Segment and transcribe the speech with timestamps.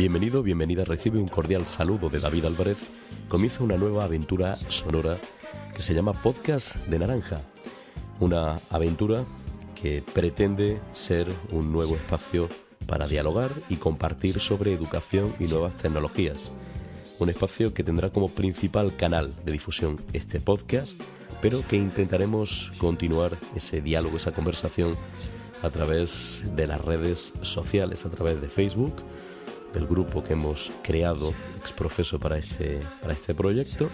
[0.00, 2.78] Bienvenido, bienvenida, recibe un cordial saludo de David Álvarez.
[3.28, 5.18] Comienza una nueva aventura sonora
[5.74, 7.42] que se llama Podcast de Naranja.
[8.18, 9.24] Una aventura
[9.74, 12.48] que pretende ser un nuevo espacio
[12.86, 16.50] para dialogar y compartir sobre educación y nuevas tecnologías.
[17.18, 20.98] Un espacio que tendrá como principal canal de difusión este podcast,
[21.40, 24.96] pero que intentaremos continuar ese diálogo, esa conversación
[25.62, 29.02] a través de las redes sociales, a través de Facebook,
[29.72, 33.88] del grupo que hemos creado exprofeso para este, para este proyecto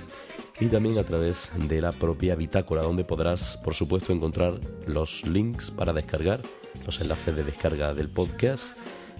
[0.60, 5.70] y también a través de la propia bitácora donde podrás por supuesto encontrar los links
[5.70, 6.40] para descargar,
[6.86, 8.72] los enlaces de descarga del podcast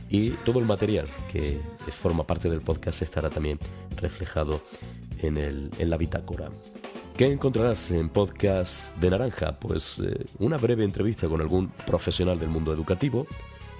[0.09, 3.59] y todo el material que forma parte del podcast estará también
[3.97, 4.63] reflejado
[5.23, 6.51] en, el, en la bitácora.
[7.17, 9.59] ¿Qué encontrarás en Podcast de Naranja?
[9.59, 13.27] Pues eh, una breve entrevista con algún profesional del mundo educativo.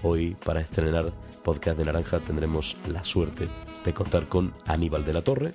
[0.03, 1.13] Hoy, para estrenar
[1.45, 3.47] Podcast de Naranja, tendremos la suerte
[3.85, 5.53] de contar con Aníbal de la Torre.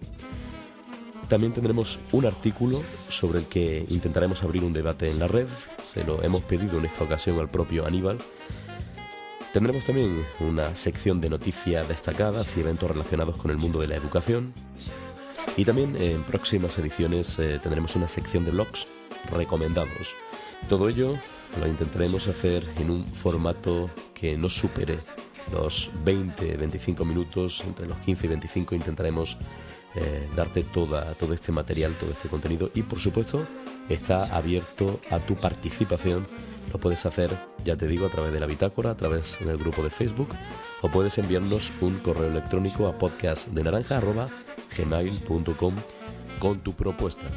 [1.28, 5.48] También tendremos un artículo sobre el que intentaremos abrir un debate en la red.
[5.82, 8.20] Se lo hemos pedido en esta ocasión al propio Aníbal.
[9.54, 13.96] Tendremos también una sección de noticias destacadas y eventos relacionados con el mundo de la
[13.96, 14.54] educación.
[15.58, 18.88] Y también en próximas ediciones eh, tendremos una sección de blogs
[19.32, 20.16] recomendados.
[20.70, 21.16] Todo ello
[21.60, 25.00] lo intentaremos hacer en un formato que no supere
[25.52, 29.38] los 20-25 minutos, entre los 15 y 25 intentaremos
[29.96, 33.46] eh, darte toda, todo este material, todo este contenido y por supuesto
[33.90, 36.26] está abierto a tu participación.
[36.72, 39.84] Lo puedes hacer, ya te digo, a través de la bitácora, a través del grupo
[39.84, 40.30] de Facebook
[40.82, 42.98] o puedes enviarnos un correo electrónico a
[44.72, 45.74] podcastdenaranja.gmail.com
[46.40, 47.28] con tu propuesta.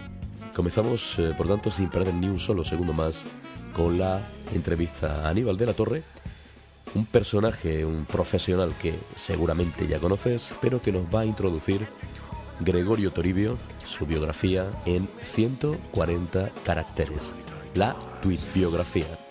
[0.55, 3.25] Comenzamos, eh, por tanto, sin perder ni un solo segundo más
[3.73, 4.21] con la
[4.55, 6.03] entrevista a Aníbal de la Torre,
[6.95, 11.87] un personaje, un profesional que seguramente ya conoces, pero que nos va a introducir
[12.61, 17.35] Gregorio Toribio, su biografía en 140 caracteres,
[17.75, 19.24] la tweet biografía.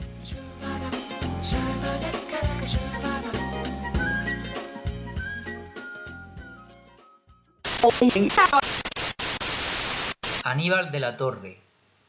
[10.46, 11.60] Aníbal de la Torre,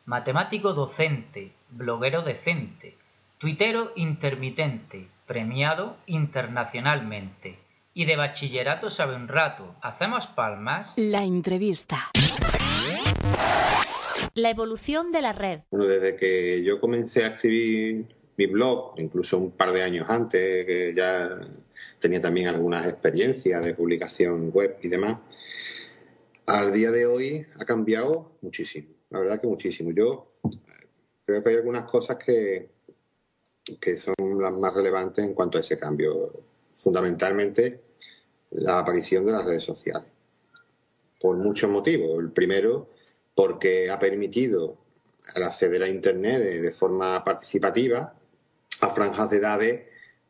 [0.05, 2.97] matemático docente, bloguero decente,
[3.39, 7.59] tuitero intermitente, premiado internacionalmente.
[7.93, 9.75] Y de bachillerato sabe un rato.
[9.83, 10.93] ¿Hacemos palmas?
[10.95, 12.13] La entrevista.
[14.35, 15.63] La evolución de la red.
[15.73, 20.65] Bueno, desde que yo comencé a escribir mi blog, incluso un par de años antes,
[20.67, 21.31] que ya
[21.99, 25.19] tenía también algunas experiencias de publicación web y demás,
[26.47, 29.91] al día de hoy ha cambiado muchísimo, la verdad que muchísimo.
[29.93, 30.33] Yo
[31.25, 32.71] creo que hay algunas cosas que,
[33.81, 36.45] que son las más relevantes en cuanto a ese cambio.
[36.73, 37.83] Fundamentalmente,
[38.51, 40.11] la aparición de las redes sociales.
[41.21, 42.19] Por muchos motivos.
[42.21, 42.91] El primero,
[43.35, 44.79] porque ha permitido
[45.35, 48.15] acceder a Internet de, forma participativa
[48.81, 49.83] a franjas de edades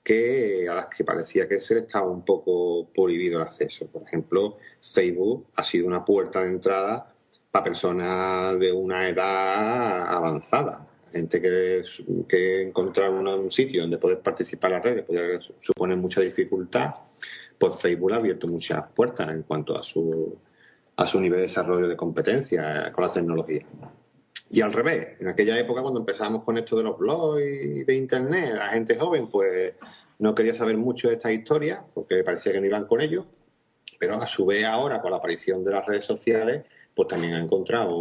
[0.05, 3.87] que a las que parecía que se le estaba un poco prohibido el acceso.
[3.87, 7.11] Por ejemplo, Facebook ha sido una puerta de entrada
[7.51, 10.87] para personas de una edad avanzada.
[11.11, 11.83] Gente que,
[12.29, 16.97] que encontrar un sitio donde poder participar en las redes puede suponer mucha dificultad,
[17.59, 20.37] pues Facebook ha abierto muchas puertas en cuanto a su,
[20.97, 23.65] a su nivel de desarrollo de competencia con la tecnología.
[24.50, 27.97] Y al revés, en aquella época cuando empezamos con esto de los blogs y de
[27.97, 29.75] Internet, la gente joven pues
[30.19, 33.25] no quería saber mucho de esta historia porque parecía que no iban con ellos,
[33.99, 37.41] pero a su vez ahora con la aparición de las redes sociales pues también ha
[37.41, 38.00] encontrado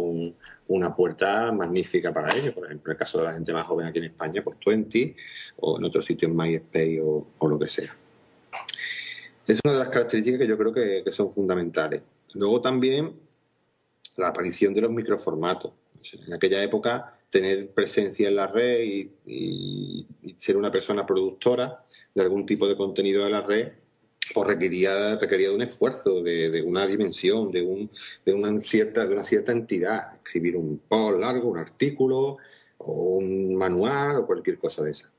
[0.68, 2.54] una puerta magnífica para ellos.
[2.54, 5.16] Por ejemplo, en el caso de la gente más joven aquí en España, pues Twenty
[5.56, 7.96] o en otros sitios MySpace o, lo que sea.
[9.46, 12.04] Es una de las características que yo creo que son fundamentales.
[12.34, 13.18] Luego también
[14.16, 15.72] la aparición de los microformatos
[16.12, 18.80] en aquella época tener presencia en la red
[19.26, 20.06] y,
[20.36, 21.82] ser una persona productora
[22.14, 23.72] de algún tipo de contenido de la red,
[24.34, 27.90] pues requería, requería de un esfuerzo, de, una dimensión, de, un,
[28.24, 30.12] de, una cierta, de una cierta entidad.
[30.14, 32.36] Escribir un post largo, un artículo,
[32.78, 35.10] o un manual, o cualquier cosa de esa.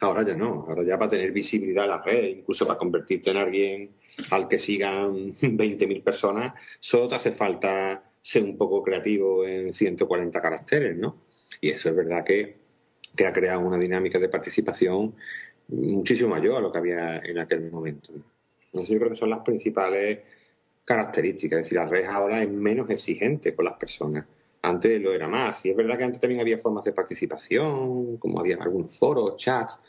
[0.00, 3.36] Ahora ya no, ahora ya para tener visibilidad en la red, incluso para convertirte en
[3.36, 3.90] alguien
[4.30, 10.40] al que sigan 20.000 personas, solo te hace falta ser un poco creativo en 140
[10.40, 11.22] caracteres, ¿no?
[11.60, 12.56] Y eso es verdad que,
[13.26, 15.14] ha creado una dinámica de participación
[15.68, 18.12] muchísimo mayor a lo que había en aquel momento.
[18.66, 20.20] Entonces yo creo que son las principales
[20.84, 21.58] características.
[21.58, 24.24] Es decir, la red ahora es menos exigente con las personas.
[24.62, 25.64] Antes lo era más.
[25.66, 29.80] Y es verdad que antes también había formas de participación, como había algunos foros, chats.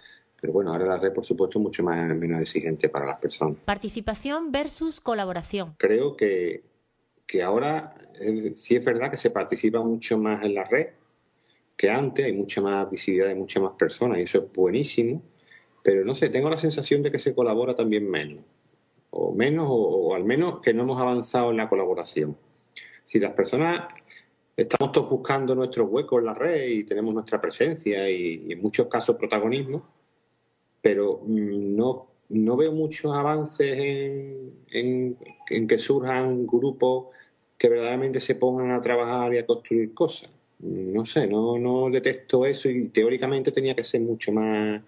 [0.41, 3.57] Pero bueno, ahora la red, por supuesto, es mucho más, menos exigente para las personas.
[3.65, 5.75] Participación versus colaboración.
[5.77, 6.63] Creo que,
[7.29, 7.93] que ahora
[8.55, 10.87] sí es verdad que se participa mucho más en la red
[11.77, 15.21] que antes, hay mucha más visibilidad de muchas más personas y eso es buenísimo.
[15.81, 18.43] Pero no sé, tengo la sensación de que se colabora también menos.
[19.11, 22.35] O menos, o al menos que no hemos avanzado en la colaboración.
[23.05, 23.83] Si las personas
[24.57, 28.87] estamos todos buscando nuestro hueco en la red y tenemos nuestra presencia y, en muchos
[28.87, 29.87] casos protagonismo,
[30.81, 35.17] pero mm, no, no veo muchos avances en,
[35.49, 37.07] en, que surjan grupos
[37.59, 40.35] que verdaderamente se pongan a trabajar y a construir cosas.
[40.59, 44.81] No sé, no, no detecto eso y teóricamente tenía que ser mucho más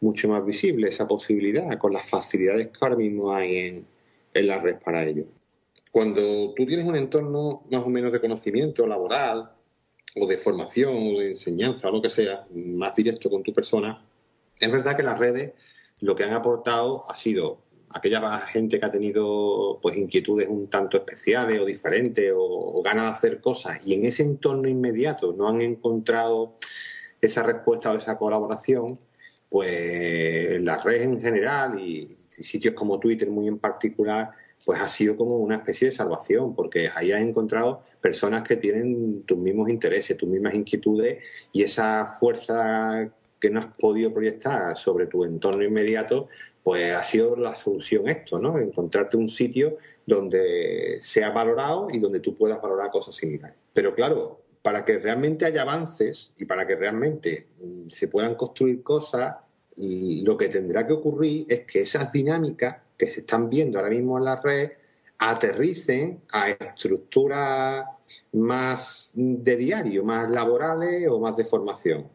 [0.00, 3.86] mucho más visible esa posibilidad con las facilidades que ahora mismo hay en,
[4.34, 5.24] en la red para ello.
[5.90, 9.52] Cuando tú tienes un entorno más o menos de conocimiento laboral
[10.14, 14.04] o de formación o de enseñanza o lo que sea, más directo con tu persona,
[14.60, 15.52] es verdad que las redes
[16.00, 17.58] lo que han aportado ha sido
[17.96, 23.10] aquella gente que ha tenido pues inquietudes un tanto especiales o diferentes o, ganas de
[23.10, 26.56] hacer cosas y en ese entorno inmediato no han encontrado
[27.20, 28.98] esa respuesta o esa colaboración,
[29.48, 34.30] pues las redes en general y sitios como Twitter muy en particular
[34.66, 39.22] pues ha sido como una especie de salvación, porque ahí has encontrado personas que tienen
[39.22, 41.22] tus mismos intereses, tus mismas inquietudes
[41.52, 43.08] y esa fuerza
[43.38, 46.28] que no has podido proyectar sobre tu entorno inmediato,
[46.66, 48.58] pues ha sido la solución esto, ¿no?
[48.58, 53.56] Encontrarte un sitio donde sea valorado y donde tú puedas valorar cosas similares.
[53.72, 58.82] Pero claro, para que realmente haya avances y para que realmente mm, se puedan construir
[58.82, 59.36] cosas,
[59.76, 64.18] lo que tendrá que ocurrir es que esas dinámicas que se están viendo ahora mismo
[64.18, 64.72] en la red
[65.18, 67.86] aterricen a estructuras
[68.32, 72.08] más de diario, más laborales o más de formación.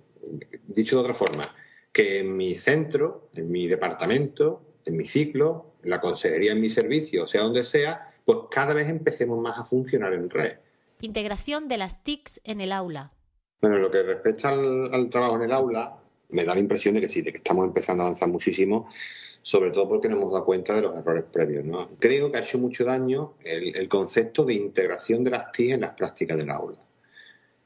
[0.67, 1.55] Dicho de otra forma,
[1.91, 6.69] que en mi centro, en mi departamento, en mi ciclo, en la consejería, en mi
[6.69, 10.57] servicio, o sea donde sea, pues cada vez empecemos más a funcionar en red.
[11.01, 13.11] Integración de las TICs en el aula.
[13.61, 15.97] Bueno, lo que respecta al, al trabajo en el aula,
[16.29, 18.87] me da la impresión de que sí, de que estamos empezando a avanzar muchísimo
[19.41, 21.65] sobre todo porque no hemos dado cuenta de los errores previos.
[21.65, 21.89] ¿no?
[21.99, 25.91] Creo que ha hecho mucho daño el, concepto de integración de las TIC en las
[25.91, 26.77] prácticas del aula.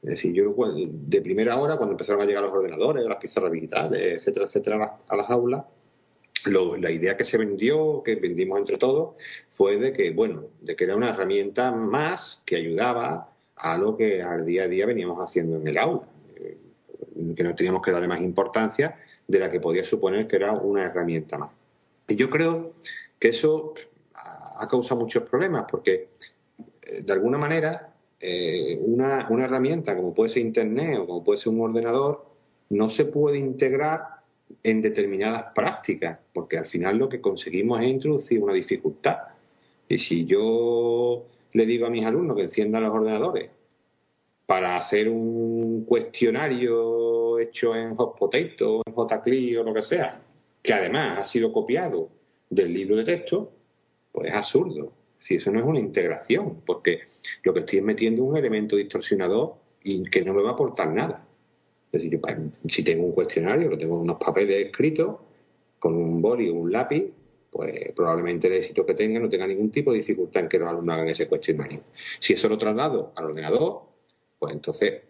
[0.03, 4.01] Es decir, yo de primera hora, cuando empezaron a llegar los ordenadores, las pizarras digitales,
[4.01, 5.65] etcétera, etcétera, a las, aulas,
[6.45, 9.15] la idea que se vendió, que vendimos entre todos,
[9.49, 14.21] fue de que, bueno, de que era una herramienta más que ayudaba a lo que
[14.21, 16.57] al día a día veníamos haciendo en el aula, eh,
[17.35, 18.95] que no teníamos que darle más importancia
[19.27, 21.49] de la que podía suponer que era una herramienta más.
[22.07, 22.71] Y yo creo
[23.17, 23.73] que eso
[24.13, 26.09] ha causado muchos problemas porque,
[26.87, 31.53] eh, de alguna manera, eh, una, herramienta como puede ser Internet o como puede ser
[31.53, 32.25] un ordenador
[32.69, 34.01] no se puede integrar
[34.63, 39.17] en determinadas prácticas, porque al final lo que conseguimos es introducir una dificultad.
[39.87, 43.49] Y si yo le digo a mis alumnos que enciendan los ordenadores
[44.45, 50.21] para hacer un cuestionario hecho en Hot Potato, en JCLI o lo que sea,
[50.61, 52.09] que además ha sido copiado
[52.49, 53.51] del libro de texto,
[54.11, 54.91] pues es absurdo.
[55.25, 56.99] Si eso no es una integración, porque
[57.41, 60.93] lo que estoy metiendo es un elemento distorsionador y que no me va a aportar
[60.93, 61.25] nada.
[61.91, 62.37] Es decir, pues,
[62.67, 65.15] si tengo un cuestionario, lo tengo en unos papeles escritos,
[65.79, 67.11] con un boli o un lápiz,
[67.49, 70.69] pues probablemente el éxito que tenga no tenga ningún tipo de dificultad en que los
[70.69, 71.81] alumnos hagan ese cuestionario.
[72.19, 73.81] Si eso lo traslado al ordenador,
[74.37, 75.01] pues entonces,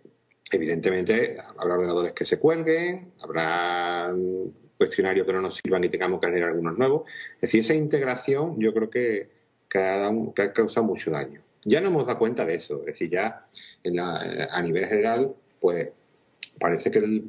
[0.49, 4.15] evidentemente, habrá ordenadores que se cuelguen, habrá
[4.77, 7.03] cuestionarios que no nos sirvan y tengamos que hacer algunos nuevos.
[7.35, 9.34] Es decir, esa integración yo creo que,
[9.73, 11.41] ha, causado mucho daño.
[11.63, 13.41] Ya no hemos dado cuenta de eso, es decir, ya
[14.51, 15.89] a nivel general, pues
[16.59, 17.25] parece que el,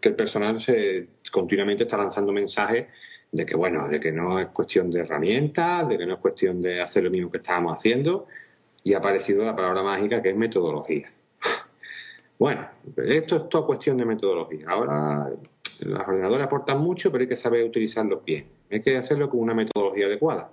[0.00, 2.86] que el personal se, continuamente está lanzando mensajes
[3.30, 6.62] de que, bueno, de que no es cuestión de herramientas, de que no es cuestión
[6.62, 8.26] de hacer lo mismo que estábamos haciendo,
[8.82, 11.12] y ha aparecido la palabra mágica que es metodología.
[12.38, 12.68] Bueno,
[12.98, 14.66] esto es toda cuestión de metodología.
[14.68, 15.28] Ahora
[15.80, 18.46] los ordenadores aportan mucho, pero hay que saber utilizarlos bien.
[18.70, 20.52] Hay que hacerlo con una metodología adecuada.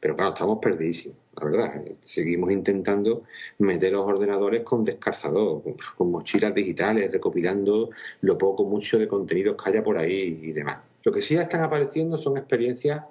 [0.00, 1.84] Pero claro, estamos perdidísimos, la verdad.
[2.00, 3.24] Seguimos intentando
[3.58, 5.62] meter los ordenadores con descarzador,
[5.96, 7.90] con mochilas digitales, recopilando
[8.20, 10.78] lo poco, mucho de contenidos que haya por ahí y demás.
[11.02, 13.02] Lo que sí están apareciendo son experiencias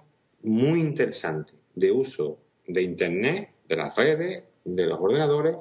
[0.44, 5.58] muy interesantes de uso de Internet, de las redes, de los ordenadores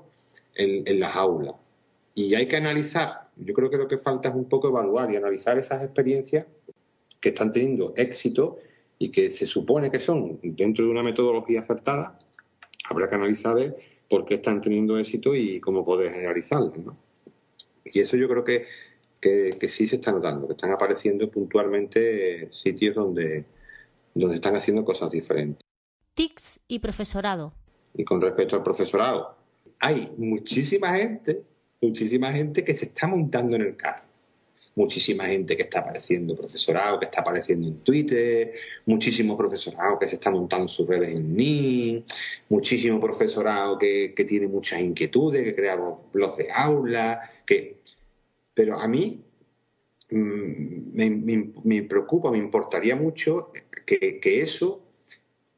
[0.55, 1.55] en, en las aulas.
[2.15, 5.17] Y hay que analizar yo creo que lo que falta es un poco evaluar y
[5.17, 6.47] analizar esas experiencias
[7.21, 8.59] que están teniendo éxito
[9.03, 12.21] y que se supone que son dentro de una metodología acertada.
[12.89, 13.57] Habrá que analizar
[14.09, 16.79] por qué están teniendo éxito y cómo poder generalizarlas.
[16.79, 16.97] ¿no?
[17.85, 18.67] Y eso yo creo que,
[19.21, 23.45] que, sí se está notando, que están apareciendo puntualmente sitios donde,
[24.15, 25.67] donde están haciendo cosas diferentes.
[26.15, 27.55] TICS y profesorado.
[27.95, 29.35] Y con respecto al profesorado,
[29.81, 31.43] hay muchísima gente,
[31.81, 34.12] muchísima gente que se está montando en el carro
[34.75, 38.55] muchísima gente que está apareciendo profesorado, que está apareciendo en Twitter,
[38.87, 42.05] muchísimo profesorado que se está montando sus redes en NIN,
[42.49, 45.77] muchísimo profesorado que, tiene muchas inquietudes, que crea
[46.13, 47.81] blogs de aula, que...
[48.55, 49.23] Pero a mí
[50.11, 53.51] mm, me, preocupa, me importaría mucho
[53.87, 54.82] que, que eso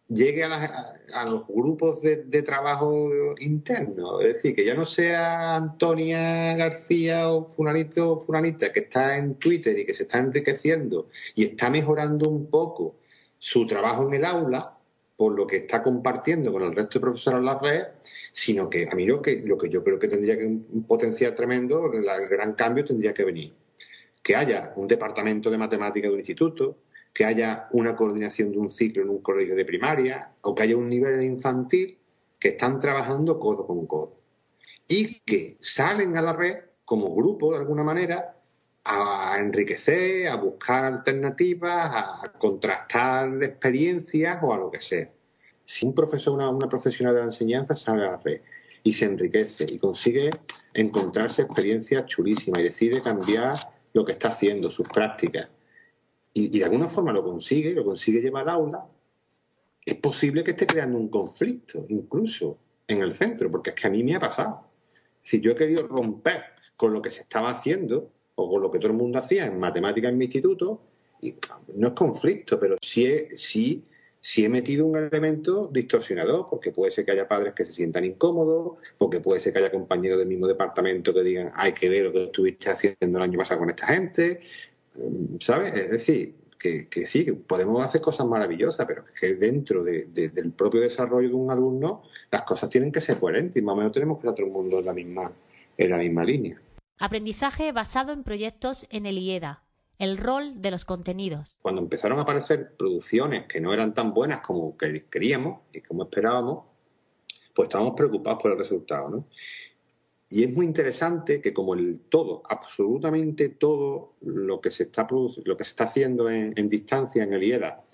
[0.09, 3.09] llegue a, los grupos de, trabajo
[3.41, 4.21] interno.
[4.21, 9.37] Es decir, que ya no sea Antonia García o Fulanito o Fulanita que está en
[9.37, 12.97] Twitter y que se está enriqueciendo y está mejorando un poco
[13.39, 14.79] su trabajo en el aula
[15.17, 17.85] por lo que está compartiendo con el resto de profesores en la red,
[18.33, 21.35] sino que a mí lo que, lo que yo creo que tendría que un potencial
[21.35, 23.55] tremendo, el gran cambio tendría que venir.
[24.23, 26.79] Que haya un departamento de matemáticas de un instituto,
[27.15, 30.77] que haya una coordinación de un ciclo en un colegio de primaria o que haya
[30.77, 31.97] un nivel de infantil
[32.41, 34.19] que están trabajando codo con codo
[34.89, 38.37] y que salen a la red como grupo de alguna manera
[38.85, 45.09] a enriquecer, a buscar alternativas, a contrastar experiencias o a lo que sea.
[45.65, 48.43] Si un profesor, una, una profesional de la enseñanza sale a la red
[48.83, 50.31] y se enriquece y consigue
[50.75, 53.55] encontrarse experiencias chulísimas y decide cambiar
[53.95, 55.49] lo que está haciendo, sus prácticas,
[56.35, 58.87] y, de alguna forma lo consigue, lo consigue llevar al aula,
[59.87, 63.91] es posible que esté creando un conflicto, incluso en el centro, porque es que a
[63.91, 64.67] mí me ha pasado.
[65.23, 66.43] Si yo he querido romper
[66.77, 69.59] con lo que se estaba haciendo o con lo que todo el mundo hacía en
[69.61, 70.83] matemáticas en mi instituto,
[71.21, 71.37] y
[71.75, 73.85] no es conflicto, pero sí, sí,
[74.21, 78.05] sí he metido un elemento distorsionador, porque puede ser que haya padres que se sientan
[78.05, 82.05] incómodos, porque puede ser que haya compañeros del mismo departamento que digan, hay que ver
[82.05, 84.41] lo que estuviste haciendo el año pasado con esta gente,
[85.41, 85.75] ¿sabes?
[85.75, 91.35] Es decir, que, sí, podemos hacer cosas maravillosas, pero que dentro del propio desarrollo de
[91.35, 94.35] un alumno las cosas tienen que ser coherentes y más o menos tenemos que estar
[94.35, 95.33] todo el mundo en la misma,
[95.77, 96.61] en la misma línea.
[96.99, 99.63] Aprendizaje basado en proyectos en el IEDA.
[99.99, 101.57] El rol de los contenidos.
[101.63, 106.65] Cuando empezaron a aparecer producciones que no eran tan buenas como queríamos y como esperábamos,
[107.55, 109.09] pues estábamos preocupados por el resultado.
[109.09, 109.29] ¿no?
[110.29, 115.57] Y es muy interesante que como el todo, absolutamente todo lo que se está, lo
[115.57, 117.85] que se está haciendo en, distancia en el IEDA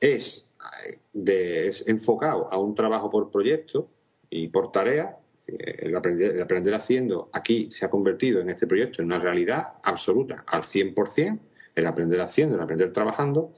[0.00, 0.54] es,
[1.86, 3.88] enfocado a un trabajo por proyecto
[4.28, 9.02] y por tarea, el aprender, el aprender, haciendo aquí se ha convertido en este proyecto
[9.02, 11.40] en una realidad absoluta, al 100%,
[11.74, 13.52] el aprender haciendo, el aprender trabajando.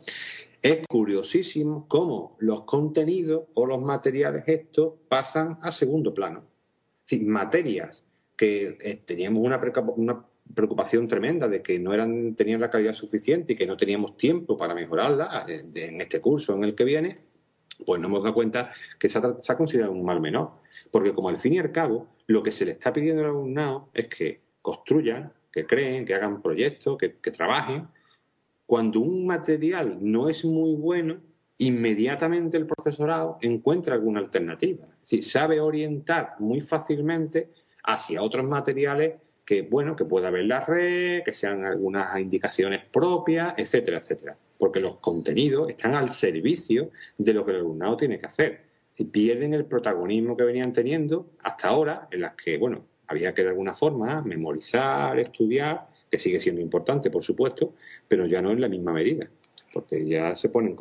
[0.62, 6.51] Es curiosísimo cómo los contenidos o los materiales estos pasan a segundo plano.
[7.22, 8.06] Materias
[8.36, 9.60] que eh, teníamos una,
[10.54, 14.56] preocupación tremenda de que no eran, tenían la calidad suficiente y que no teníamos tiempo
[14.56, 17.20] para mejorarla eh, en este curso en el que viene,
[17.86, 20.50] pues nos hemos dado cuenta que se ha, considerado un mal menor.
[20.90, 23.88] Porque como al fin y al cabo, lo que se le está pidiendo al alumnado
[23.94, 27.88] es que construyan, que creen, que hagan proyectos, que, trabajen.
[28.66, 31.20] Cuando un material no es muy bueno,
[31.62, 34.84] inmediatamente el profesorado encuentra alguna alternativa.
[34.84, 37.50] Es decir, sabe orientar muy fácilmente
[37.84, 39.14] hacia otros materiales
[39.44, 44.36] que, bueno, que pueda haber la red, que sean algunas indicaciones propias, etcétera, etcétera.
[44.58, 48.62] Porque los contenidos están al servicio de lo que el alumnado tiene que hacer.
[48.96, 53.42] Y pierden el protagonismo que venían teniendo hasta ahora, en las que, bueno, había que
[53.42, 57.74] de alguna forma memorizar, estudiar, que sigue siendo importante, por supuesto,
[58.06, 59.28] pero ya no en la misma medida,
[59.72, 60.76] porque ya se ponen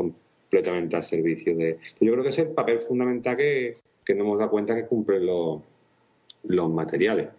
[0.52, 1.80] completamente al servicio de...
[2.02, 5.26] Yo creo que es el papel fundamental que, que no hemos dado cuenta que cumplen
[5.26, 5.62] los,
[6.44, 7.30] los materiales.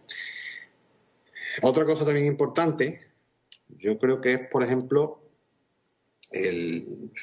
[1.61, 3.01] Otra cosa también importante,
[3.69, 5.21] yo creo que es, por ejemplo,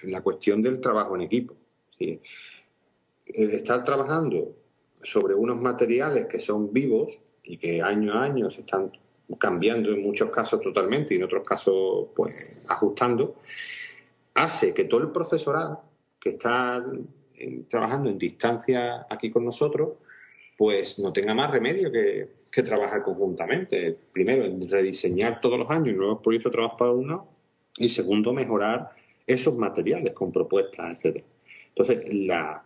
[0.03, 1.55] la cuestión del trabajo en equipo.
[1.97, 2.21] El
[3.49, 4.55] estar trabajando
[4.91, 8.91] sobre unos materiales que son vivos y que año a año se están
[9.39, 13.37] cambiando en muchos casos totalmente y en otros casos pues ajustando,
[14.39, 15.83] hace que todo el profesorado
[16.19, 16.83] que está
[17.69, 19.97] trabajando en distancia aquí con nosotros
[20.57, 23.97] pues no tenga más remedio que, trabajar conjuntamente.
[24.11, 27.25] Primero, rediseñar todos los años nuevos proyectos de trabajo para uno
[27.77, 28.89] y segundo, mejorar
[29.25, 31.25] esos materiales con propuestas, etcétera.
[31.69, 32.61] Entonces, la,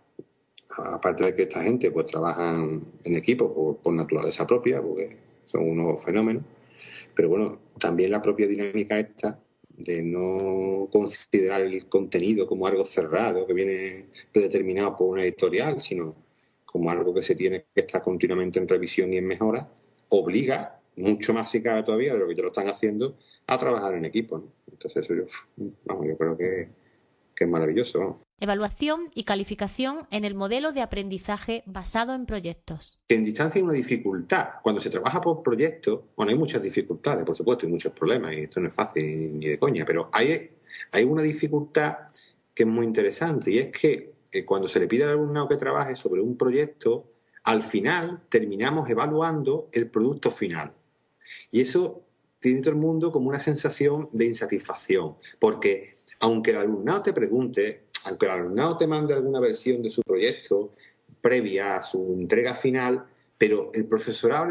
[0.78, 5.16] aparte de que esta gente pues trabajan en equipo por, naturaleza propia, porque
[5.46, 6.44] son unos fenómenos,
[7.14, 9.38] pero bueno, también la propia dinámica esta
[9.78, 16.16] de no considerar el contenido como algo cerrado que viene predeterminado por una editorial, sino
[16.66, 19.70] como algo que se tiene que estar continuamente en revisión y en mejora,
[20.10, 23.96] obliga, mucho más si cabe todavía de lo que ya lo están haciendo, a trabajar
[23.96, 24.44] en equipo.
[24.72, 25.26] Entonces eso yo,
[25.86, 26.70] vamos, yo creo que,
[27.36, 28.22] es maravilloso.
[28.40, 33.00] Evaluación y calificación en el modelo de aprendizaje basado en proyectos.
[33.08, 34.56] En distancia hay una dificultad.
[34.62, 38.42] Cuando se trabaja por proyectos, bueno, hay muchas dificultades, por supuesto, y muchos problemas, y
[38.42, 40.50] esto no es fácil ni de coña, pero hay,
[40.92, 41.96] hay una dificultad
[42.54, 45.58] que es muy interesante, y es que eh, cuando se le pide al alumnado que
[45.58, 47.12] trabaje sobre un proyecto,
[47.44, 50.74] al final terminamos evaluando el producto final.
[51.52, 52.04] Y eso
[52.40, 57.84] tiene todo el mundo como una sensación de insatisfacción, porque aunque el alumnado te pregunte,
[58.06, 60.72] aunque el alumnado te mande alguna versión de su proyecto
[61.22, 63.06] previa a su entrega final,
[63.38, 64.48] pero el profesorado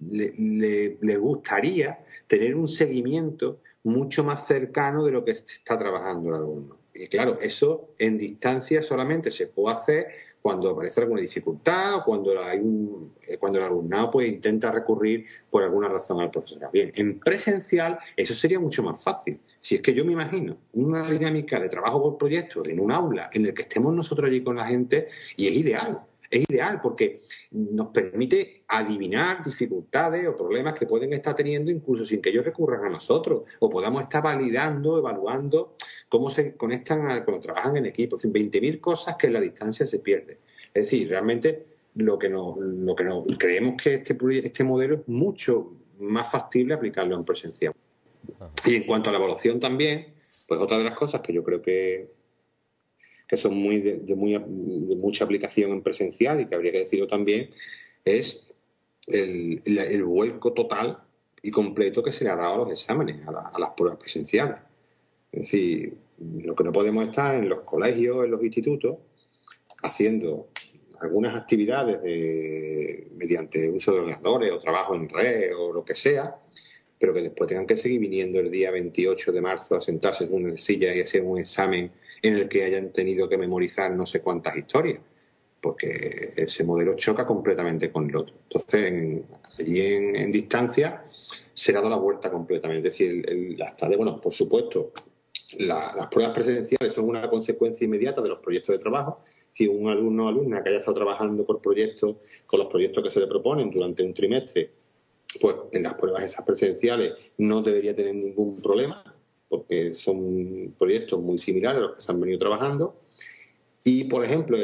[0.00, 6.76] le, gustaría tener un seguimiento mucho más cercano de lo que está trabajando el alumno.
[6.92, 10.06] Y claro, eso en distancia solamente se puede hacer
[10.42, 15.26] cuando aparece alguna dificultad o cuando, hay un, eh, cuando el alumnado pues, intenta recurrir
[15.50, 16.70] por alguna razón al profesor.
[16.72, 19.38] Bien, en presencial eso sería mucho más fácil.
[19.68, 23.28] Si es que yo me imagino una dinámica de trabajo por proyectos en un aula
[23.30, 26.00] en el que estemos nosotros allí con la gente y es ideal.
[26.30, 27.20] Es ideal porque
[27.50, 32.82] nos permite adivinar dificultades o problemas que pueden estar teniendo incluso sin que ellos recurran
[32.86, 35.74] a nosotros o podamos estar validando, evaluando
[36.08, 38.16] cómo se conectan cuando trabajan en equipo.
[38.16, 40.38] En fin, 20.000 cosas que en la distancia se pierden.
[40.72, 45.08] Es decir, realmente lo que nos, lo que nos creemos que este, este modelo es
[45.08, 47.74] mucho más factible aplicarlo en presencial.
[48.66, 50.14] Y en cuanto a la evaluación también,
[50.46, 52.10] pues otra de las cosas que yo creo que,
[53.26, 57.06] que son muy de, muy, de mucha aplicación en presencial y que habría que decirlo
[57.06, 57.50] también,
[58.04, 58.50] es
[59.06, 61.02] el, el, vuelco total
[61.42, 64.58] y completo que se le ha dado a los exámenes, a, las pruebas presenciales.
[65.30, 68.96] Es decir, lo que no podemos estar en los colegios, en los institutos,
[69.82, 70.48] haciendo
[71.00, 76.36] algunas actividades de, mediante uso de ordenadores o trabajo en red o lo que sea,
[76.98, 80.34] pero que después tengan que seguir viniendo el día 28 de marzo a sentarse en
[80.34, 81.90] una silla y hacer un examen
[82.22, 85.00] en el que hayan tenido que memorizar no sé cuántas historias,
[85.60, 85.88] porque
[86.36, 88.34] ese modelo choca completamente con el otro.
[88.44, 89.22] Entonces,
[89.60, 91.04] allí en, distancia
[91.54, 92.88] se ha dado la vuelta completamente.
[92.88, 94.92] Es decir, las tardes, bueno, por supuesto,
[95.58, 99.20] las pruebas presenciales son una consecuencia inmediata de los proyectos de trabajo.
[99.52, 103.10] Si un alumno o alumna que haya estado trabajando por proyectos, con los proyectos que
[103.10, 104.70] se le proponen durante un trimestre,
[105.40, 109.02] pues en las pruebas esas presenciales no debería tener ningún problema,
[109.48, 113.00] porque son proyectos muy similares a los que se han venido trabajando.
[113.84, 114.58] Y, por ejemplo,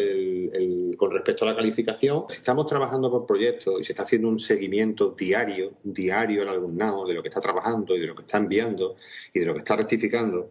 [0.99, 5.15] con respecto a la calificación, estamos trabajando por proyectos y se está haciendo un seguimiento
[5.19, 8.97] diario, diario al alumnado de lo que está trabajando y de lo que está enviando
[9.33, 10.51] y de lo que está rectificando.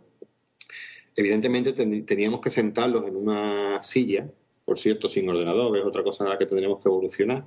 [1.15, 4.31] Evidentemente teníamos que sentarlos en una silla,
[4.65, 7.45] por cierto, sin ordenador, es otra cosa en la que tendremos que evolucionar.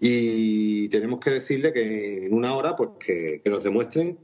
[0.00, 4.18] Y tenemos que decirle que en una hora, pues que nos demuestren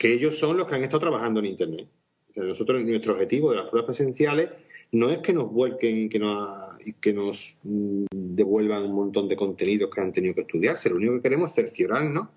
[0.00, 1.86] que ellos son los que han estado trabajando en Internet.
[2.34, 4.48] nosotros, nuestro objetivo de las pruebas presenciales
[4.92, 9.90] no es que nos vuelquen que nos, que nos mm, devuelvan un montón de contenidos
[9.90, 10.88] que han tenido que estudiarse.
[10.88, 12.28] Lo único que queremos es cerciorarnos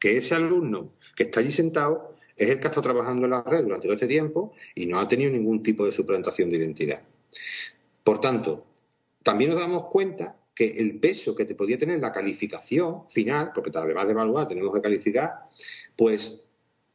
[0.00, 3.42] que ese alumno que está allí sentado es el que ha estado trabajando en la
[3.42, 7.02] red durante todo este tiempo y no ha tenido ningún tipo de suplantación de identidad.
[8.02, 8.66] Por tanto,
[9.22, 13.70] también nos damos cuenta que el peso que te podía tener la calificación final, porque
[13.72, 15.44] además de evaluar tenemos que calificar,
[15.94, 16.50] pues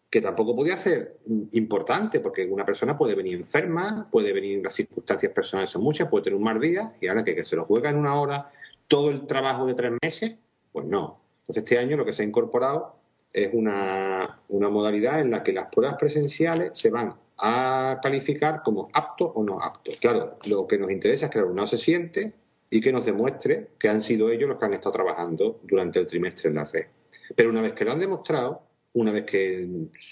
[0.10, 1.18] que tampoco podía ser
[1.54, 6.26] importante, porque una persona puede venir enferma, puede venir, las circunstancias personales son muchas, puede
[6.26, 8.52] tener un mal día, y ahora que, se lo juega en una hora
[8.86, 10.36] todo el trabajo de tres meses,
[10.74, 11.22] pues no.
[11.44, 12.98] Entonces este año lo que se ha incorporado
[13.32, 18.90] es una, una modalidad en la que las pruebas presenciales se van a calificar como
[18.92, 19.96] aptos o no aptos.
[20.02, 22.43] Claro, lo que nos interesa es que el alumnado se siente
[22.74, 26.08] y que nos demuestre que han sido ellos los que han estado trabajando durante el
[26.08, 26.88] trimestre en la red.
[27.36, 29.70] Pero una vez que lo han demostrado, una vez que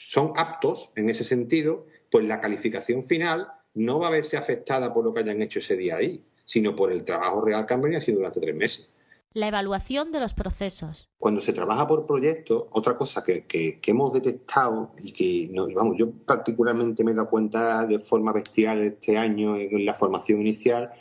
[0.08, 5.04] son aptos en ese sentido, pues la calificación final no va a verse afectada por
[5.04, 8.00] lo que hayan hecho ese día ahí, sino por el trabajo real que han venido
[8.00, 8.89] haciendo durante tres meses.
[9.34, 11.10] La evaluación de los procesos.
[11.17, 17.04] Cuando se trabaja por proyectos, otra cosa que, hemos detectado y que vamos, yo particularmente
[17.04, 20.91] me he dado cuenta de forma bestial este año en la formación inicial,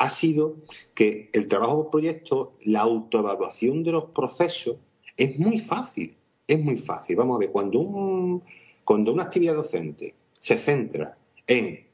[0.00, 0.56] ha sido
[0.94, 4.76] que el trabajo por proyectos, la autoevaluación de los procesos
[5.16, 6.16] es muy fácil
[6.50, 7.16] es muy fácil.
[7.16, 8.42] Vamos a ver, cuando, un,
[8.84, 11.86] cuando una actividad docente se centra en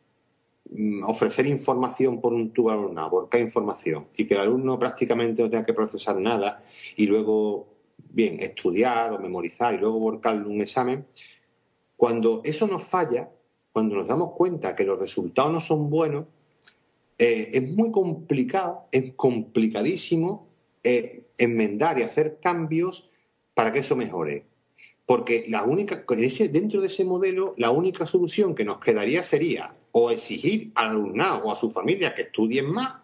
[0.70, 5.50] mm, ofrecer información por un tubo alumnado, volcar información, y que el alumno prácticamente no
[5.50, 6.64] tenga que procesar nada
[6.96, 7.68] y luego,
[8.10, 11.06] bien, estudiar o memorizar y luego volcarle un examen,
[11.94, 13.30] cuando eso nos falla,
[13.72, 16.24] cuando nos damos cuenta que los resultados no son buenos,
[17.18, 20.48] eh, es muy complicado, es complicadísimo
[20.82, 23.08] eh, enmendar y hacer cambios
[23.54, 24.44] para que eso mejore.
[25.06, 26.04] Porque la única,
[26.50, 31.44] dentro de ese modelo, la única solución que nos quedaría sería o exigir al alumnado
[31.44, 33.02] o a su familia que estudien más,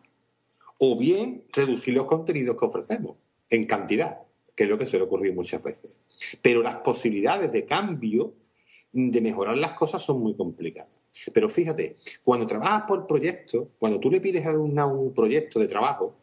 [0.79, 3.17] o bien reducir los contenidos que ofrecemos
[3.49, 4.19] en cantidad,
[4.55, 5.97] que es lo que suele ocurrir muchas veces.
[6.43, 8.35] Pero las posibilidades de cambio,
[8.93, 11.02] de mejorar las cosas, son muy complicadas.
[11.33, 15.69] Pero fíjate, cuando trabajas por proyecto, cuando tú le pides al alumnado un proyecto de
[15.69, 16.15] trabajo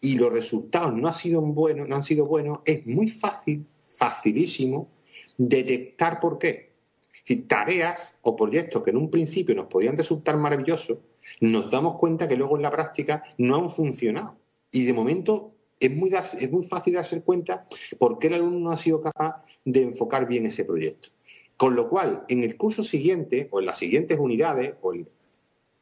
[0.00, 4.88] y los resultados no han sido buenos, no han sido buenos, es muy fácil, facilísimo,
[5.36, 6.72] detectar por qué.
[7.24, 10.98] Si tareas o proyectos que en un principio nos podían resultar maravillosos,
[11.40, 14.36] nos damos cuenta que luego en la práctica no han funcionado.
[14.70, 17.64] Y de momento es muy, es muy fácil darse cuenta
[17.98, 21.13] por qué el alumno no ha sido capaz de enfocar bien ese proyecto.
[21.56, 24.92] Con lo cual, en el curso siguiente o en las siguientes unidades, o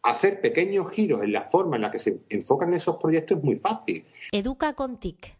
[0.03, 3.57] hacer pequeños giros en la forma en la que se enfocan esos proyectos es muy
[3.57, 4.05] fácil.
[4.33, 5.37] Educa con TIC.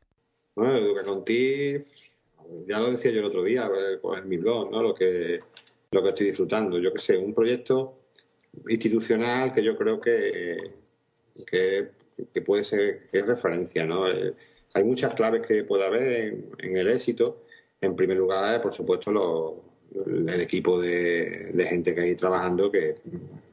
[0.55, 1.85] Bueno, Educa con TIC,
[2.67, 4.83] ya lo decía yo el otro día eh, en mi blog, ¿no?
[4.83, 5.41] Lo que,
[5.91, 6.79] lo que estoy disfrutando.
[6.79, 7.99] Yo qué sé, un proyecto
[8.69, 10.75] institucional que yo creo que,
[11.47, 11.91] que,
[12.45, 14.09] puede ser que es referencia, ¿no?
[14.09, 14.35] Eh,
[14.75, 17.43] hay muchas claves que puede haber en, el éxito.
[17.81, 19.11] En primer lugar, por supuesto,
[20.07, 22.97] el equipo de, gente que hay trabajando, que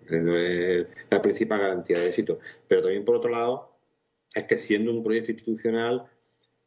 [0.10, 2.40] es la principal garantía de éxito.
[2.68, 3.76] Pero también, por otro lado,
[4.34, 6.06] es que siendo un proyecto institucional,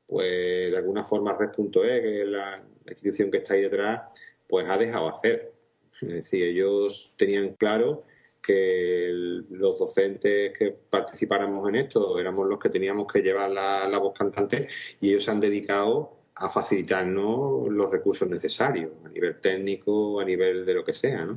[0.06, 4.12] pues de alguna forma Red.e, que es la institución que está ahí detrás,
[4.48, 5.52] pues ha dejado hacer.
[6.00, 8.04] Es decir, ellos tenían claro
[8.42, 9.08] que
[9.50, 14.68] los docentes que participáramos en esto éramos los que teníamos que llevar la, voz cantante
[15.00, 20.64] y ellos se han dedicado a facilitarnos los recursos necesarios a nivel técnico, a nivel
[20.64, 21.28] de lo que sea.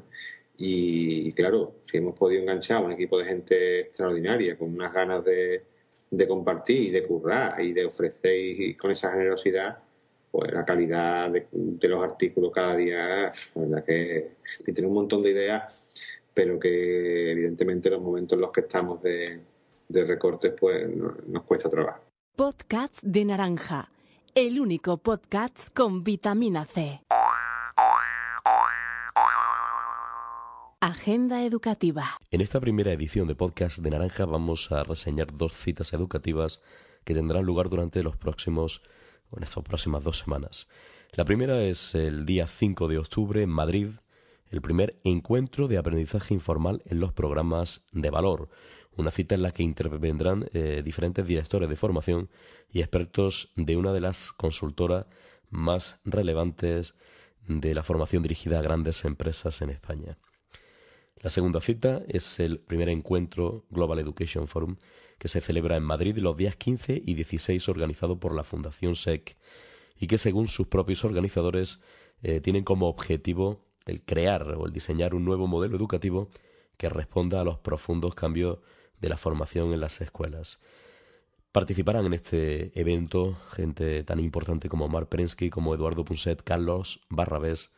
[0.58, 5.24] Y claro, si hemos podido enganchar a un equipo de gente extraordinaria con unas ganas
[5.26, 5.64] de,
[6.28, 9.80] compartir y de currar y de ofrecer y con esa generosidad,
[10.32, 14.32] pues la calidad de, los artículos cada día, la verdad que,
[14.74, 15.82] tiene un montón de ideas
[16.36, 19.40] pero que evidentemente en los momentos en los que estamos de,
[19.90, 20.88] recortes pues
[21.28, 22.02] nos cuesta trabajar.
[22.36, 23.90] Podcast de Naranja,
[24.36, 27.02] el único podcast con vitamina C.
[30.82, 32.18] Agenda educativa.
[32.32, 36.62] En esta primera edición de Podcast de Naranja vamos a reseñar dos citas educativas
[37.06, 38.82] que tendrán lugar durante los próximos,
[39.38, 40.68] en estas próximas dos semanas.
[41.14, 43.88] La primera es el día 5 de octubre en Madrid,
[44.50, 48.50] el primer encuentro de aprendizaje informal en los programas de valor,
[48.98, 52.30] una cita en la que intervendrán eh, diferentes directores de formación
[52.72, 55.06] y expertos de una de las consultoras
[55.50, 56.96] más relevantes
[57.48, 60.18] de la formación dirigida a grandes empresas en España.
[61.22, 64.78] La segunda cita es el primer encuentro Global Education Forum
[65.18, 69.38] que se celebra en Madrid los días 15 y 16 organizado por la Fundación SEC
[69.98, 71.80] y que según sus propios organizadores
[72.22, 76.30] eh, tienen como objetivo el crear o el diseñar un nuevo modelo educativo
[76.78, 78.60] que responda a los profundos cambios
[79.00, 80.62] de la formación en las escuelas.
[81.52, 87.74] Participarán en este evento gente tan importante como Mark Prensky, como Eduardo Punset, Carlos Barrabés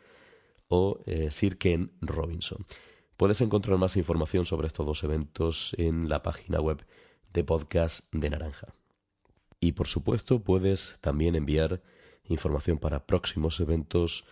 [0.68, 2.66] o eh, Sir Ken Robinson.
[3.18, 6.86] Puedes encontrar más información sobre estos dos eventos en la página web
[7.34, 8.74] de Podcast de Naranja.
[9.60, 11.82] Y por supuesto puedes también enviar
[12.26, 14.26] información para próximos eventos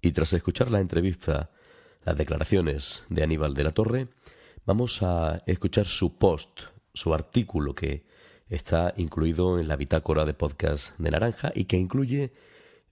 [0.00, 1.50] Y tras escuchar la entrevista,
[2.04, 4.08] las declaraciones de Aníbal de la Torre,
[4.64, 8.06] vamos a escuchar su post, su artículo que
[8.48, 12.32] está incluido en la bitácora de Podcast de Naranja y que incluye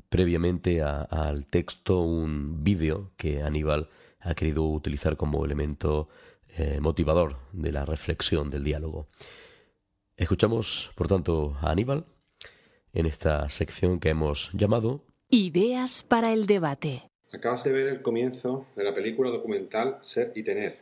[0.09, 3.89] previamente al texto un vídeo que Aníbal
[4.21, 6.09] ha querido utilizar como elemento
[6.59, 9.09] eh, motivador de la reflexión, del diálogo.
[10.17, 12.05] Escuchamos, por tanto, a Aníbal
[12.93, 17.11] en esta sección que hemos llamado Ideas para el debate.
[17.33, 20.79] Acabas de ver el comienzo de la película documental Ser y Tener.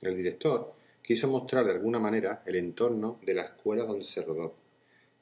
[0.00, 4.56] El director quiso mostrar de alguna manera el entorno de la escuela donde se rodó,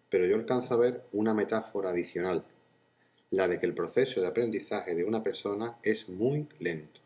[0.08, 2.42] pero yo alcanzo a ver una metáfora adicional,
[3.28, 7.03] la de que el proceso de aprendizaje de una persona es muy lento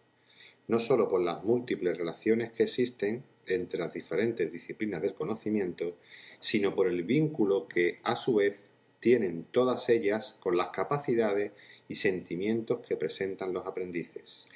[0.68, 5.96] no sólo por las múltiples relaciones que existen entre las diferentes disciplinas del conocimiento,
[6.40, 11.52] sino por el vínculo que, a su vez, tienen todas ellas con las capacidades
[11.88, 14.46] y sentimientos que presentan los aprendices.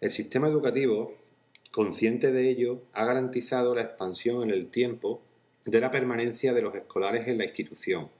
[0.00, 1.14] El sistema educativo,
[1.72, 5.22] consciente de ello, ha garantizado la expansión en el tiempo
[5.64, 8.10] de la permanencia de los escolares en la institución.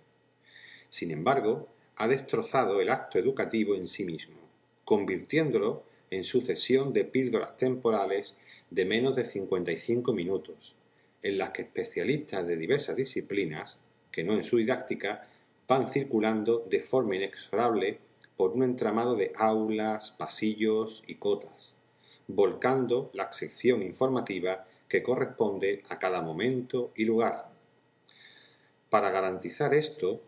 [0.88, 4.38] Sin embargo, ha destrozado el acto educativo en sí mismo,
[4.84, 8.34] convirtiéndolo en sucesión de píldoras temporales
[8.70, 10.74] de menos de 55 minutos,
[11.22, 13.78] en las que especialistas de diversas disciplinas,
[14.10, 15.28] que no en su didáctica,
[15.66, 17.98] van circulando de forma inexorable
[18.36, 21.74] por un entramado de aulas, pasillos y cotas,
[22.26, 27.50] volcando la sección informativa que corresponde a cada momento y lugar.
[28.88, 30.22] Para garantizar esto,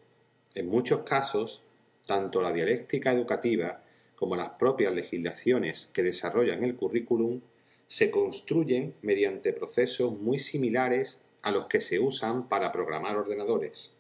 [0.55, 1.63] en muchos casos,
[2.07, 3.80] tanto la dialéctica educativa
[4.21, 7.41] como las propias legislaciones que desarrollan el currículum
[7.87, 13.93] se construyen mediante procesos muy similares a los que se usan para programar ordenadores.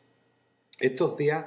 [0.79, 1.47] Estos días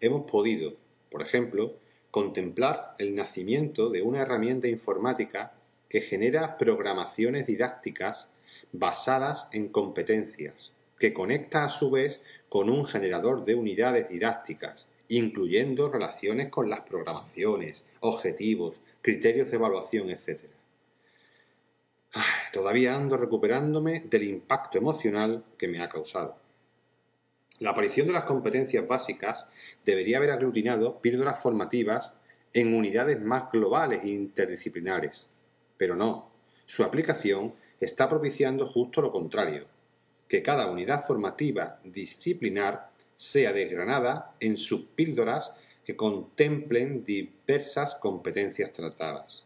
[0.00, 0.74] hemos podido,
[1.10, 1.76] por ejemplo,
[2.10, 5.52] contemplar el nacimiento de una herramienta informática
[5.90, 8.28] que genera programaciones didácticas
[8.72, 15.90] basadas en competencias, que conecta a su vez con un generador de unidades didácticas, incluyendo
[15.90, 20.44] relaciones con las programaciones, objetivos, criterios de evaluación, etc.
[22.52, 26.36] Todavía ando recuperándome del impacto emocional que me ha causado.
[27.60, 29.46] La aparición de las competencias básicas
[29.84, 32.14] debería haber aglutinado píldoras formativas
[32.52, 35.28] en unidades más globales e interdisciplinares,
[35.76, 36.30] pero no.
[36.66, 39.66] Su aplicación está propiciando justo lo contrario,
[40.28, 49.44] que cada unidad formativa disciplinar sea desgranada en subpíldoras que contemplen diversas competencias tratadas.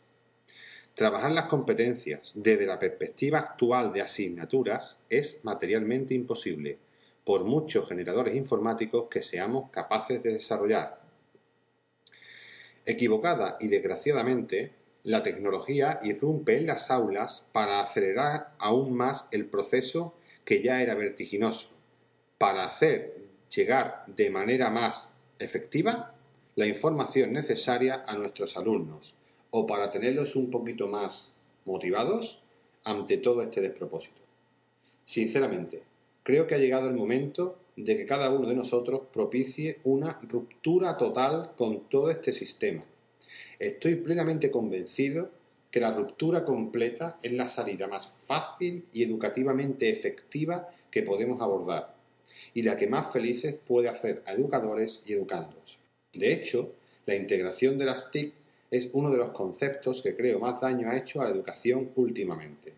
[0.95, 6.79] Trabajar las competencias desde la perspectiva actual de asignaturas es materialmente imposible,
[7.25, 11.01] por muchos generadores informáticos que seamos capaces de desarrollar.
[12.85, 14.73] Equivocada y desgraciadamente,
[15.05, 20.95] la tecnología irrumpe en las aulas para acelerar aún más el proceso que ya era
[20.95, 21.69] vertiginoso,
[22.39, 23.18] para hacer
[23.55, 26.15] llegar de manera más efectiva
[26.57, 29.15] la información necesaria a nuestros alumnos
[29.51, 31.33] o para tenerlos un poquito más
[31.65, 32.43] motivados
[32.85, 34.21] ante todo este despropósito.
[35.05, 35.83] Sinceramente,
[36.23, 40.99] creo que ha llegado el momento de que cada uno de nosotros propicie una ruptura
[40.99, 42.85] total con todo este sistema.
[43.59, 45.31] Estoy plenamente convencido
[45.71, 51.98] que la ruptura completa es la salida más fácil y educativamente efectiva que podemos abordar
[52.55, 55.79] y la que más felices puede hacer a educadores y educandos.
[56.13, 56.75] De hecho,
[57.07, 58.35] la integración de las TIC
[58.71, 62.75] es uno de los conceptos que creo más daño ha hecho a la educación últimamente.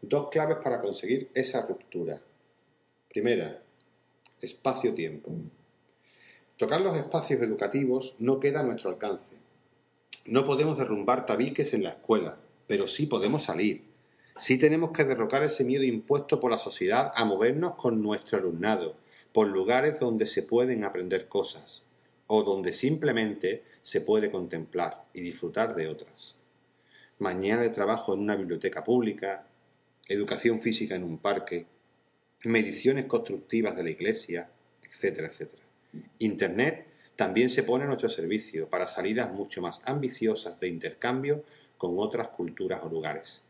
[0.00, 2.22] Dos claves para conseguir esa ruptura.
[3.08, 3.62] Primera,
[4.40, 5.32] espacio-tiempo.
[6.56, 9.36] Tocar los espacios educativos no queda a nuestro alcance.
[10.26, 13.89] No podemos derrumbar tabiques en la escuela, pero sí podemos salir,
[14.36, 18.96] Sí tenemos que derrocar ese miedo impuesto por la sociedad a movernos con nuestro alumnado,
[19.32, 21.82] por lugares donde se pueden aprender cosas,
[22.28, 26.36] o donde simplemente se puede contemplar y disfrutar de otras.
[27.18, 29.46] Mañana de trabajo en una biblioteca pública,
[30.08, 31.66] educación física en un parque,
[32.44, 34.50] mediciones constructivas de la iglesia,
[34.82, 35.62] etcétera, etcétera.
[36.18, 41.44] Internet también se pone a nuestro servicio para salidas mucho más ambiciosas de intercambio
[41.76, 43.42] con otras culturas o lugares.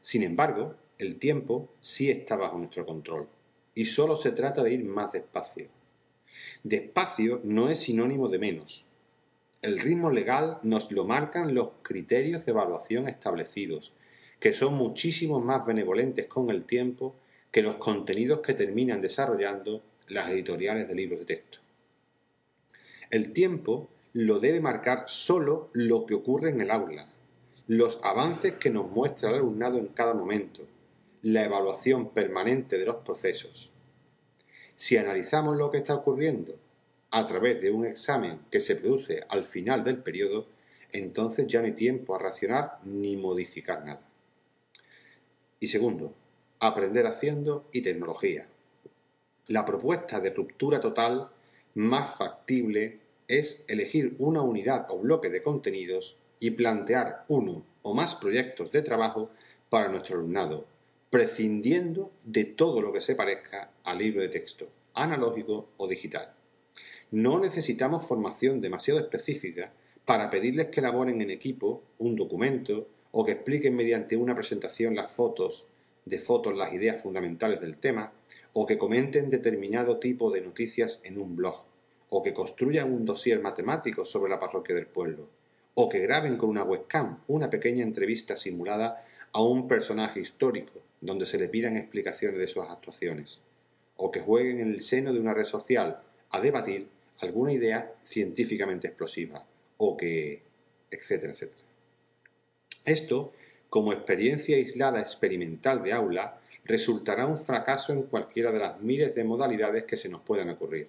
[0.00, 3.28] Sin embargo, el tiempo sí está bajo nuestro control
[3.74, 5.68] y solo se trata de ir más despacio.
[6.62, 8.86] Despacio no es sinónimo de menos.
[9.62, 13.92] El ritmo legal nos lo marcan los criterios de evaluación establecidos,
[14.38, 17.14] que son muchísimo más benevolentes con el tiempo
[17.50, 21.58] que los contenidos que terminan desarrollando las editoriales de libros de texto.
[23.10, 27.06] El tiempo lo debe marcar solo lo que ocurre en el aula,
[27.70, 30.66] los avances que nos muestra el alumnado en cada momento,
[31.22, 33.70] la evaluación permanente de los procesos.
[34.74, 36.58] Si analizamos lo que está ocurriendo
[37.12, 40.48] a través de un examen que se produce al final del periodo,
[40.90, 44.02] entonces ya no hay tiempo a racionar ni modificar nada.
[45.60, 46.12] Y segundo,
[46.58, 48.48] aprender haciendo y tecnología.
[49.46, 51.30] La propuesta de ruptura total
[51.74, 58.14] más factible es elegir una unidad o bloque de contenidos y plantear uno o más
[58.14, 59.30] proyectos de trabajo
[59.68, 60.64] para nuestro alumnado,
[61.10, 66.32] prescindiendo de todo lo que se parezca al libro de texto, analógico o digital.
[67.10, 69.72] No necesitamos formación demasiado específica
[70.04, 75.12] para pedirles que elaboren en equipo un documento o que expliquen mediante una presentación las
[75.12, 75.66] fotos
[76.04, 78.12] de fotos las ideas fundamentales del tema
[78.54, 81.64] o que comenten determinado tipo de noticias en un blog
[82.08, 85.28] o que construyan un dossier matemático sobre la parroquia del pueblo
[85.74, 91.26] o que graben con una webcam una pequeña entrevista simulada a un personaje histórico donde
[91.26, 93.40] se le pidan explicaciones de sus actuaciones,
[93.96, 96.88] o que jueguen en el seno de una red social a debatir
[97.20, 100.42] alguna idea científicamente explosiva o que,
[100.90, 101.62] etcétera, etcétera.
[102.84, 103.32] Esto,
[103.68, 109.24] como experiencia aislada experimental de aula, resultará un fracaso en cualquiera de las miles de
[109.24, 110.88] modalidades que se nos puedan ocurrir,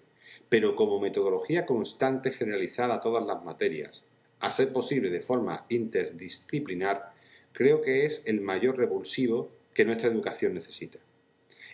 [0.50, 4.06] pero como metodología constante generalizada a todas las materias,
[4.42, 7.14] a ser posible de forma interdisciplinar,
[7.54, 11.00] creo que es el mayor revulsivo que nuestra educación necesita.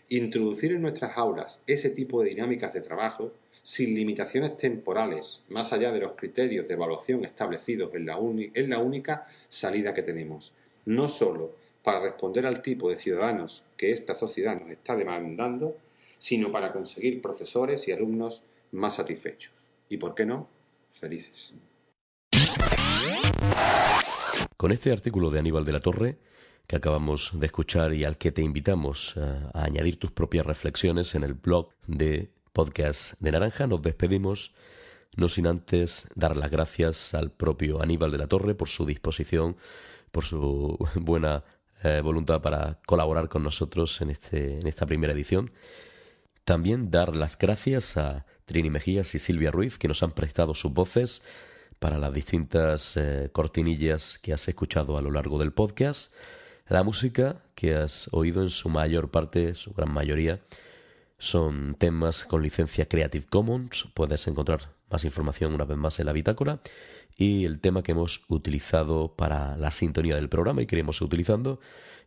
[0.09, 5.91] Introducir en nuestras aulas ese tipo de dinámicas de trabajo sin limitaciones temporales, más allá
[5.91, 10.53] de los criterios de evaluación establecidos en la, la única salida que tenemos,
[10.85, 11.53] no solo
[11.83, 15.77] para responder al tipo de ciudadanos que esta sociedad nos está demandando,
[16.17, 19.53] sino para conseguir profesores y alumnos más satisfechos.
[19.89, 20.49] Y, ¿por qué no?,
[20.89, 21.53] felices.
[24.57, 26.17] Con este artículo de Aníbal de la Torre,
[26.67, 29.21] que acabamos de escuchar y al que te invitamos eh,
[29.53, 34.53] a, añadir tus propias reflexiones en el blog de podcast de Naranja, nos despedimos,
[35.15, 39.57] no sin antes dar las gracias al propio Aníbal de la Torre por su disposición,
[40.11, 41.43] por su buena
[41.83, 45.51] eh, voluntad para colaborar con nosotros en, este, en esta primera edición.
[46.43, 50.73] También dar las gracias a Trini Mejías y Silvia Ruiz, que nos han prestado sus
[50.73, 51.23] voces
[51.79, 56.13] para las distintas eh, cortinillas que has escuchado a lo largo del podcast.
[56.67, 60.39] La música que has oído en su mayor parte, su gran mayoría,
[61.19, 63.87] son temas con licencia Creative Commons.
[63.93, 66.59] Puedes encontrar más información una vez más en la bitácora.
[67.15, 71.59] Y el tema que hemos utilizado para la sintonía del programa y queremos utilizando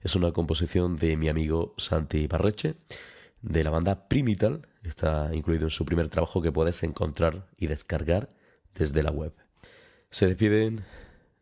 [0.03, 2.77] es una composición de mi amigo Santi Barreche
[3.43, 4.69] de la banda Primital.
[4.85, 8.29] Está incluido en su primer trabajo que puedes encontrar y descargar
[8.75, 9.33] desde la web.
[10.11, 10.85] Se despiden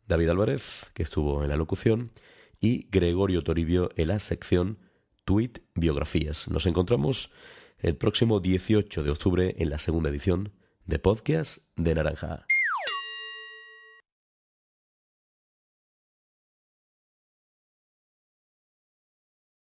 [0.07, 2.13] David Álvarez, que estuvo en la locución,
[2.61, 4.79] y Gregorio Toribio en la sección
[5.25, 6.49] Tweet Biografías.
[6.49, 7.33] Nos encontramos
[7.79, 10.53] el próximo 18 de octubre en la segunda edición
[10.85, 12.47] de Podcast de Naranja.